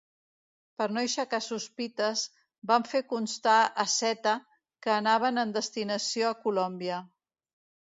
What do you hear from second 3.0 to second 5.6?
constar a Seta que anaven en